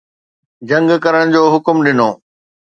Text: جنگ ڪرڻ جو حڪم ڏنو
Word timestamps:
جنگ 0.69 0.89
ڪرڻ 1.03 1.23
جو 1.33 1.41
حڪم 1.53 1.77
ڏنو 1.85 2.09